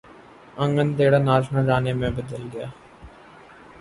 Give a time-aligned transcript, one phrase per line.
[0.63, 2.67] انگن ٹیڑھا ناچ نہ جانے میں بدل گیا